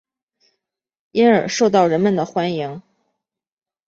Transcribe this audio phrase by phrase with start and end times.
[1.11, 2.81] 因而受到人们的欢迎。